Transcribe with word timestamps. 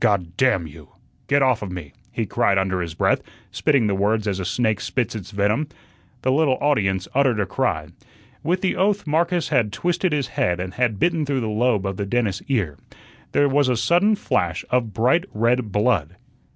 "God 0.00 0.36
damn 0.36 0.66
you! 0.66 0.96
get 1.28 1.42
off 1.42 1.62
of 1.62 1.70
me," 1.70 1.92
he 2.10 2.26
cried 2.26 2.58
under 2.58 2.80
his 2.80 2.94
breath, 2.94 3.22
spitting 3.52 3.86
the 3.86 3.94
words 3.94 4.26
as 4.26 4.40
a 4.40 4.44
snake 4.44 4.80
spits 4.80 5.14
its 5.14 5.30
venom. 5.30 5.68
The 6.22 6.32
little 6.32 6.58
audience 6.60 7.06
uttered 7.14 7.38
a 7.38 7.46
cry. 7.46 7.86
With 8.42 8.62
the 8.62 8.74
oath 8.74 9.06
Marcus 9.06 9.50
had 9.50 9.72
twisted 9.72 10.12
his 10.12 10.26
head 10.26 10.58
and 10.58 10.74
had 10.74 10.98
bitten 10.98 11.24
through 11.24 11.42
the 11.42 11.46
lobe 11.48 11.86
of 11.86 11.98
the 11.98 12.04
dentist's 12.04 12.42
ear. 12.48 12.78
There 13.30 13.48
was 13.48 13.68
a 13.68 13.76
sudden 13.76 14.16
flash 14.16 14.64
of 14.70 14.92
bright 14.92 15.24
red 15.32 15.70
blood. 15.70 16.16